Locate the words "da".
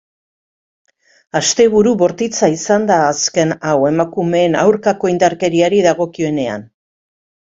2.91-2.97